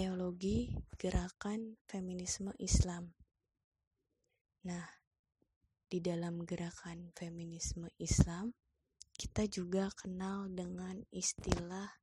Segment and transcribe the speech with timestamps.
[0.00, 3.12] teologi gerakan feminisme Islam.
[4.64, 4.88] Nah,
[5.92, 8.48] di dalam gerakan feminisme Islam,
[9.12, 12.00] kita juga kenal dengan istilah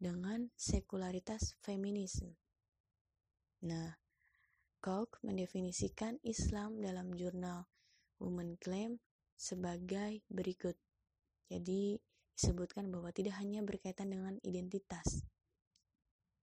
[0.00, 2.34] dengan sekularitas feminisme.
[3.60, 3.92] Nah,
[4.80, 7.68] Koch mendefinisikan Islam dalam jurnal
[8.16, 8.96] Women Claim
[9.36, 10.76] sebagai berikut.
[11.52, 12.00] Jadi
[12.32, 15.20] disebutkan bahwa tidak hanya berkaitan dengan identitas,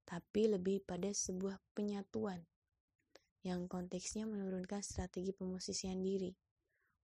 [0.05, 2.45] tapi lebih pada sebuah penyatuan
[3.41, 6.29] yang konteksnya menurunkan strategi pemosisian diri.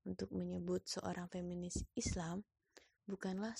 [0.03, 2.43] Untuk menyebut seorang feminis Islam
[3.07, 3.55] bukanlah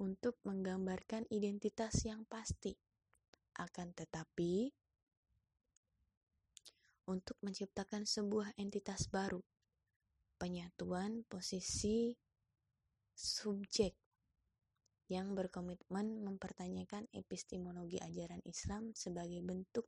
[0.00, 2.76] untuk menggambarkan identitas yang pasti,
[3.56, 4.72] akan tetapi
[7.08, 9.40] untuk menciptakan sebuah entitas baru,
[10.38, 12.14] penyatuan posisi
[13.12, 13.94] subjek
[15.12, 19.84] yang berkomitmen mempertanyakan epistemologi ajaran Islam sebagai bentuk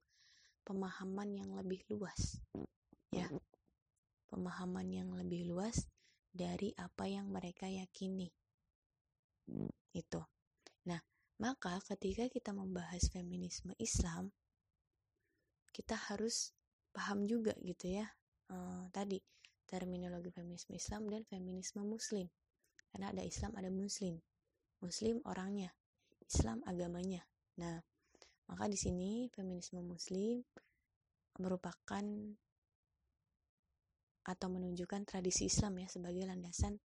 [0.68, 2.38] pemahaman yang lebih luas.
[3.08, 3.30] Ya.
[4.34, 5.86] Pemahaman yang lebih luas
[6.34, 8.26] dari apa yang mereka yakini.
[9.94, 10.26] Itu.
[10.90, 10.98] Nah,
[11.38, 14.34] maka ketika kita membahas feminisme Islam,
[15.70, 16.50] kita harus
[16.94, 18.06] paham juga gitu ya
[18.54, 19.18] uh, tadi
[19.66, 22.30] terminologi feminisme Islam dan feminisme Muslim
[22.94, 24.22] karena ada Islam ada Muslim
[24.78, 25.74] Muslim orangnya
[26.22, 27.26] Islam agamanya
[27.58, 27.82] nah
[28.46, 30.46] maka di sini feminisme Muslim
[31.42, 32.06] merupakan
[34.24, 36.80] atau menunjukkan tradisi Islam ya sebagai landasan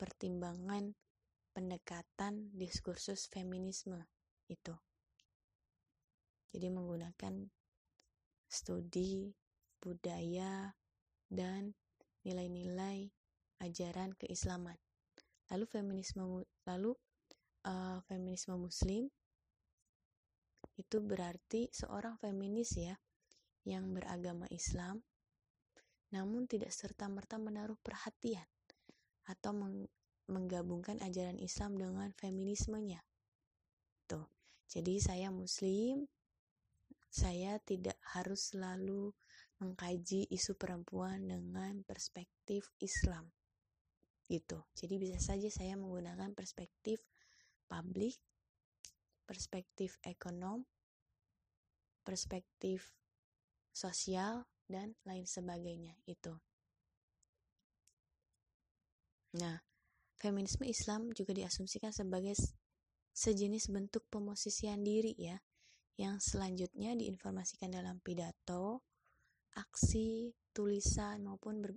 [0.00, 0.96] pertimbangan
[1.52, 4.00] pendekatan diskursus feminisme
[4.48, 4.72] itu.
[6.48, 7.44] Jadi menggunakan
[8.48, 9.36] studi
[9.78, 10.72] budaya,
[11.28, 11.76] dan
[12.24, 13.12] nilai-nilai
[13.60, 14.76] ajaran keislaman.
[15.52, 16.92] Lalu feminisme lalu
[17.64, 19.08] uh, feminisme muslim
[20.76, 22.96] itu berarti seorang feminis ya
[23.64, 25.04] yang beragama Islam
[26.14, 28.46] namun tidak serta-merta menaruh perhatian
[29.28, 29.88] atau meng
[30.28, 33.00] menggabungkan ajaran Islam dengan feminismenya.
[34.04, 34.28] Tuh.
[34.68, 36.04] Jadi saya muslim,
[37.08, 39.16] saya tidak harus selalu
[39.58, 43.32] mengkaji isu perempuan dengan perspektif Islam.
[44.28, 44.60] Gitu.
[44.76, 47.00] Jadi bisa saja saya menggunakan perspektif
[47.64, 48.20] publik,
[49.24, 50.68] perspektif ekonom,
[52.04, 52.92] perspektif
[53.72, 56.36] sosial dan lain sebagainya itu.
[59.36, 59.60] Nah,
[60.16, 62.36] feminisme Islam juga diasumsikan sebagai
[63.12, 65.36] sejenis bentuk pemosisian diri ya,
[65.98, 68.86] yang selanjutnya diinformasikan dalam pidato,
[69.58, 71.72] aksi, tulisan maupun ber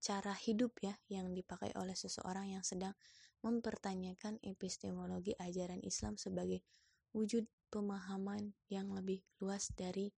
[0.00, 2.96] cara hidup ya yang dipakai oleh seseorang yang sedang
[3.44, 6.64] mempertanyakan epistemologi ajaran Islam sebagai
[7.12, 10.08] wujud pemahaman yang lebih luas dari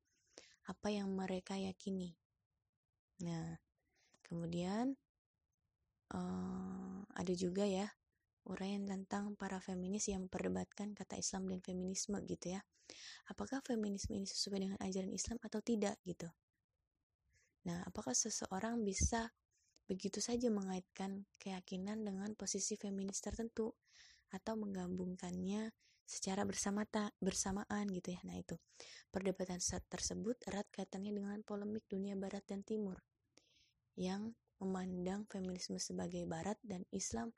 [0.68, 2.14] apa yang mereka yakini.
[3.22, 3.58] Nah,
[4.22, 4.94] kemudian
[6.14, 7.90] uh, ada juga ya
[8.46, 12.62] uraian tentang para feminis yang memperdebatkan kata Islam dan feminisme gitu ya
[13.30, 16.28] apakah feminisme ini sesuai dengan ajaran Islam atau tidak gitu.
[17.68, 19.30] Nah, apakah seseorang bisa
[19.86, 23.74] begitu saja mengaitkan keyakinan dengan posisi feminis tertentu
[24.32, 25.70] atau menggabungkannya
[26.02, 26.84] secara bersama
[27.20, 28.20] bersamaan gitu ya.
[28.26, 28.56] Nah, itu.
[29.12, 33.00] Perdebatan tersebut erat kaitannya dengan polemik dunia barat dan timur
[33.96, 37.32] yang memandang feminisme sebagai barat dan Islam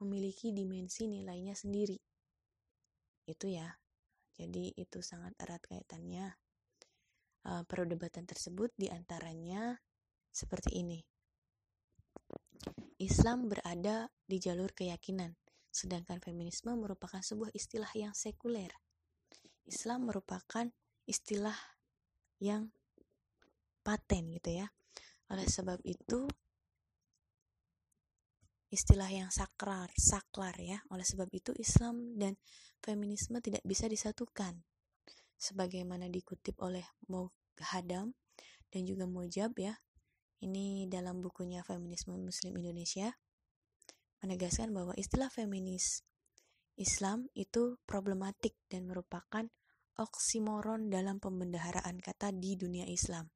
[0.00, 1.98] memiliki dimensi nilainya sendiri.
[3.30, 3.78] itu ya.
[4.34, 6.34] Jadi itu sangat erat kaitannya.
[7.40, 9.78] Uh, perdebatan tersebut di antaranya
[10.34, 10.98] seperti ini.
[13.00, 15.32] Islam berada di jalur keyakinan,
[15.70, 18.74] sedangkan feminisme merupakan sebuah istilah yang sekuler.
[19.66, 20.66] Islam merupakan
[21.06, 21.54] istilah
[22.42, 22.74] yang
[23.86, 24.66] paten gitu ya.
[25.30, 26.26] Oleh sebab itu
[28.70, 30.82] istilah yang saklar, saklar ya.
[30.90, 32.34] Oleh sebab itu Islam dan
[32.82, 34.58] feminisme tidak bisa disatukan.
[35.40, 36.84] Sebagaimana dikutip oleh
[37.60, 38.12] Hadam
[38.68, 39.78] dan juga Mojab ya
[40.40, 43.12] ini dalam bukunya Feminisme Muslim Indonesia
[44.20, 46.04] menegaskan bahwa istilah feminis
[46.80, 49.48] Islam itu problematik dan merupakan
[50.00, 53.28] oksimoron dalam pembendaharaan kata di dunia Islam.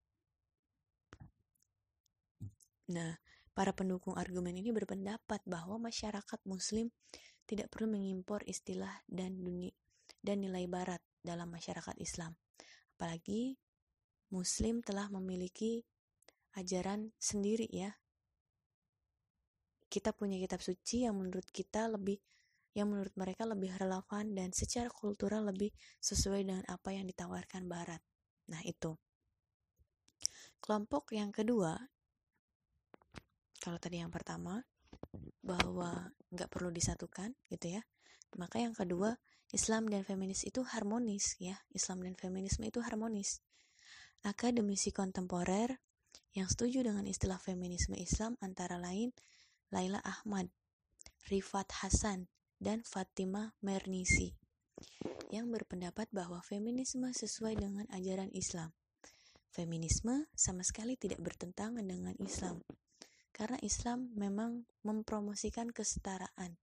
[2.88, 3.16] Nah,
[3.52, 6.92] para pendukung argumen ini berpendapat bahwa masyarakat muslim
[7.44, 9.72] tidak perlu mengimpor istilah dan dunia
[10.24, 12.36] dan nilai barat dalam masyarakat Islam.
[12.96, 13.56] Apalagi
[14.32, 15.84] muslim telah memiliki
[16.56, 17.96] ajaran sendiri ya.
[19.94, 22.18] Kita punya kitab suci yang menurut kita lebih
[22.74, 25.70] yang menurut mereka lebih relevan dan secara kultural lebih
[26.02, 28.02] sesuai dengan apa yang ditawarkan barat.
[28.50, 28.98] Nah, itu.
[30.58, 31.78] Kelompok yang kedua,
[33.62, 34.66] kalau tadi yang pertama,
[35.46, 37.86] bahwa nggak perlu disatukan gitu ya.
[38.34, 39.14] Maka yang kedua,
[39.54, 41.54] Islam dan feminis itu harmonis ya.
[41.70, 43.38] Islam dan feminisme itu harmonis.
[44.26, 45.78] Akademisi kontemporer
[46.34, 49.14] yang setuju dengan istilah feminisme Islam antara lain
[49.72, 50.52] Laila Ahmad,
[51.30, 52.28] Rifat Hasan,
[52.60, 54.34] dan Fatima Mernisi
[55.30, 58.72] yang berpendapat bahwa feminisme sesuai dengan ajaran Islam.
[59.54, 62.60] Feminisme sama sekali tidak bertentangan dengan Islam,
[63.30, 66.58] karena Islam memang mempromosikan kesetaraan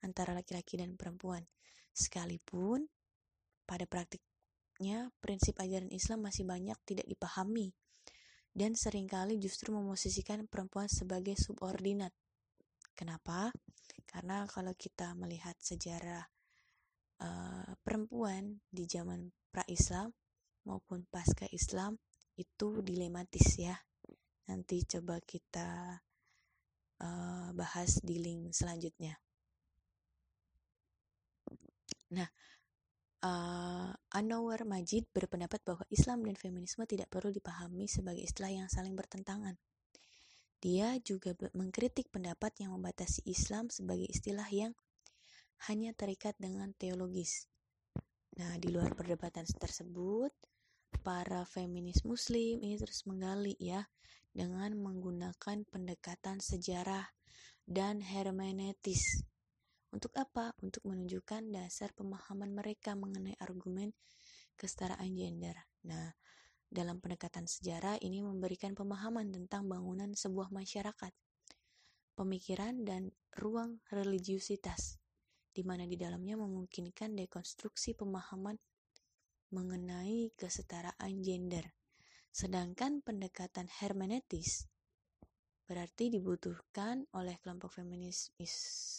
[0.00, 1.44] antara laki-laki dan perempuan,
[1.92, 2.88] sekalipun
[3.68, 7.76] pada praktiknya prinsip ajaran Islam masih banyak tidak dipahami
[8.52, 12.12] dan sering kali justru memosisikan perempuan sebagai subordinat.
[12.92, 13.50] Kenapa?
[14.04, 16.22] Karena kalau kita melihat sejarah
[17.24, 20.12] uh, perempuan di zaman pra-Islam
[20.68, 21.96] maupun pasca Islam
[22.36, 23.76] itu dilematis ya.
[24.48, 25.96] Nanti coba kita
[27.02, 29.16] uh, bahas di link selanjutnya.
[32.12, 32.28] Nah,
[33.24, 38.92] uh, Anwar Majid berpendapat bahwa Islam dan feminisme tidak perlu dipahami sebagai istilah yang saling
[38.92, 39.56] bertentangan.
[40.62, 44.72] Dia juga mengkritik pendapat yang membatasi Islam sebagai istilah yang
[45.66, 47.50] hanya terikat dengan teologis.
[48.38, 50.30] Nah, di luar perdebatan tersebut,
[51.02, 53.90] para feminis muslim ini terus menggali ya
[54.30, 57.10] dengan menggunakan pendekatan sejarah
[57.66, 59.26] dan hermeneutis
[59.92, 60.56] untuk apa?
[60.64, 63.92] Untuk menunjukkan dasar pemahaman mereka mengenai argumen
[64.56, 65.68] kesetaraan gender.
[65.84, 66.16] Nah,
[66.72, 71.12] dalam pendekatan sejarah ini memberikan pemahaman tentang bangunan sebuah masyarakat,
[72.16, 74.96] pemikiran dan ruang religiusitas,
[75.52, 78.56] di mana di dalamnya memungkinkan dekonstruksi pemahaman
[79.52, 81.76] mengenai kesetaraan gender.
[82.32, 84.72] Sedangkan pendekatan hermeneutis
[85.72, 88.52] Berarti dibutuhkan oleh kelompok feminis is,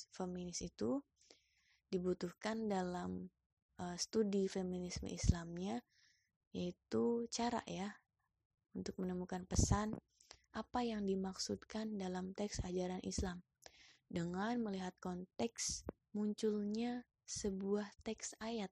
[0.09, 1.03] feminis itu
[1.85, 3.29] dibutuhkan dalam
[3.77, 5.77] uh, studi feminisme Islamnya
[6.53, 7.97] yaitu cara ya
[8.77, 9.97] untuk menemukan pesan
[10.53, 13.41] apa yang dimaksudkan dalam teks ajaran Islam
[14.05, 15.81] dengan melihat konteks
[16.13, 18.69] munculnya sebuah teks ayat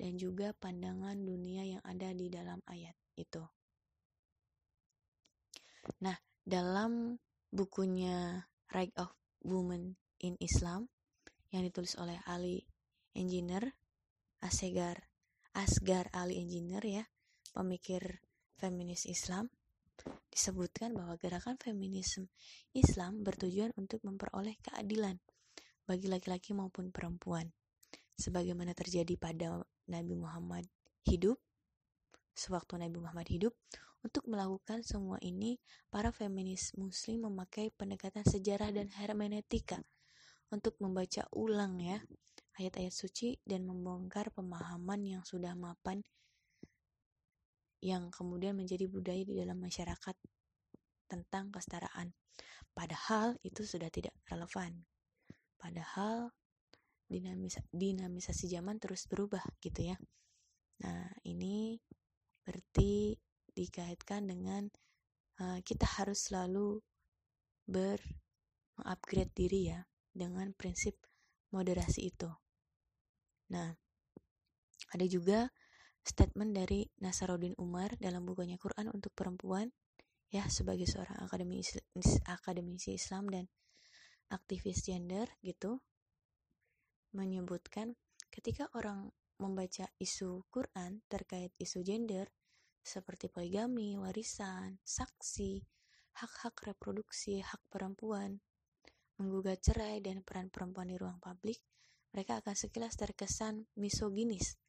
[0.00, 3.44] dan juga pandangan dunia yang ada di dalam ayat itu.
[6.00, 7.20] Nah, dalam
[7.52, 9.12] bukunya Right of
[9.44, 10.88] Women in Islam
[11.52, 12.64] yang ditulis oleh Ali
[13.12, 13.76] Engineer
[14.40, 15.11] Asgar
[15.52, 17.04] Asgar Ali Engineer ya
[17.52, 18.24] pemikir
[18.56, 19.52] feminis Islam
[20.32, 22.32] disebutkan bahwa gerakan feminisme
[22.72, 25.20] Islam bertujuan untuk memperoleh keadilan
[25.84, 27.52] bagi laki-laki maupun perempuan.
[28.16, 30.64] Sebagaimana terjadi pada Nabi Muhammad
[31.04, 31.36] hidup
[32.32, 33.52] sewaktu Nabi Muhammad hidup
[34.02, 39.78] untuk melakukan semua ini, para feminis muslim memakai pendekatan sejarah dan hermeneutika
[40.50, 42.02] untuk membaca ulang ya
[42.60, 46.04] ayat-ayat suci dan membongkar pemahaman yang sudah mapan
[47.82, 50.14] yang kemudian menjadi budaya di dalam masyarakat
[51.10, 52.14] tentang kesetaraan.
[52.72, 54.86] Padahal itu sudah tidak relevan.
[55.58, 56.30] Padahal
[57.10, 59.96] dinamis dinamisasi zaman terus berubah gitu ya.
[60.80, 61.76] Nah, ini
[62.46, 63.18] berarti
[63.52, 64.72] dikaitkan dengan
[65.42, 66.80] uh, kita harus selalu
[67.68, 68.00] ber
[68.80, 69.84] upgrade diri ya
[70.16, 70.96] dengan prinsip
[71.52, 72.41] moderasi itu.
[73.52, 73.70] Nah,
[74.92, 75.48] Ada juga
[76.04, 79.72] statement dari Nasaruddin Umar dalam bukunya Quran untuk perempuan
[80.28, 81.80] ya sebagai seorang akademisi
[82.28, 83.44] akademisi Islam dan
[84.28, 85.80] aktivis gender gitu
[87.16, 87.96] menyebutkan
[88.28, 92.28] ketika orang membaca isu Quran terkait isu gender
[92.82, 95.62] seperti poligami, warisan, saksi,
[96.18, 98.42] hak-hak reproduksi, hak perempuan,
[99.22, 101.62] menggugat cerai dan peran perempuan di ruang publik,
[102.12, 104.60] mereka akan sekilas terkesan misoginis.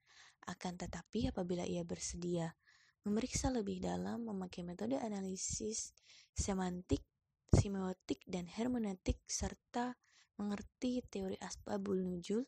[0.43, 2.55] Akan tetapi apabila ia bersedia
[3.03, 5.91] memeriksa lebih dalam memakai metode analisis
[6.31, 7.03] semantik,
[7.51, 9.95] semiotik, dan hermeneutik serta
[10.39, 12.47] mengerti teori asbabul nujul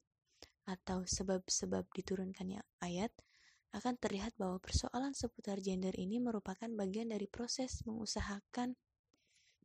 [0.66, 3.14] atau sebab-sebab diturunkannya ayat,
[3.76, 8.74] akan terlihat bahwa persoalan seputar gender ini merupakan bagian dari proses mengusahakan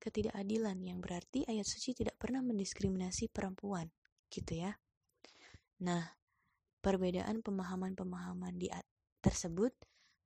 [0.03, 3.89] ketidakadilan yang berarti ayat suci tidak pernah mendiskriminasi perempuan,
[4.29, 4.77] gitu ya.
[5.81, 6.05] Nah,
[6.85, 8.69] perbedaan pemahaman-pemahaman di
[9.21, 9.73] tersebut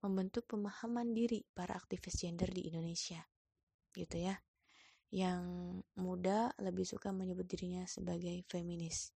[0.03, 3.23] membentuk pemahaman diri para aktivis gender di Indonesia,
[3.95, 4.37] gitu ya.
[5.15, 5.43] Yang
[5.95, 9.15] muda lebih suka menyebut dirinya sebagai feminis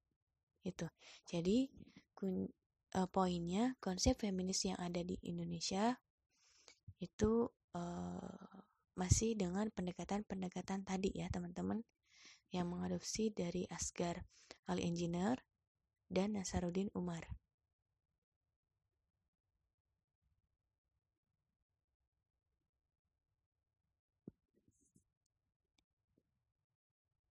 [0.66, 0.87] itu
[1.31, 1.71] jadi
[2.19, 2.50] kun,
[2.99, 5.95] uh, poinnya konsep feminis yang ada di Indonesia
[6.99, 7.47] itu
[7.78, 8.59] uh,
[8.99, 11.87] masih dengan pendekatan-pendekatan tadi ya teman-teman
[12.50, 14.26] yang mengadopsi dari Asgar
[14.66, 15.38] Ali Engineer
[16.11, 17.27] dan Nasaruddin Umar